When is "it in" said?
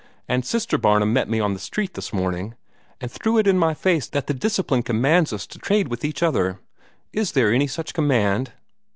3.37-3.59